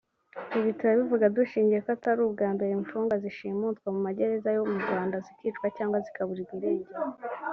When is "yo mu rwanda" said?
4.57-5.15